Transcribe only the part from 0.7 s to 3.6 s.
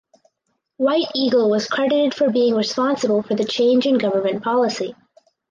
White Eagle was credited for being responsible for the